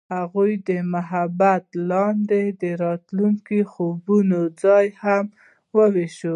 [0.15, 5.25] هغوی د محبت لاندې د راتلونکي خوبونه یوځای هم
[5.77, 6.29] وویشل.